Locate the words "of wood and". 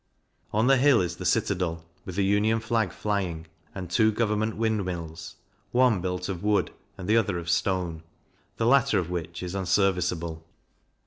6.27-7.07